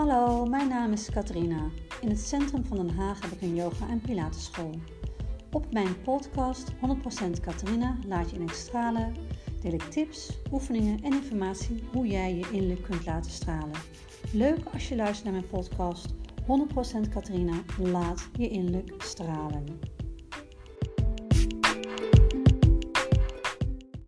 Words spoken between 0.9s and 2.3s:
is Katrina. In het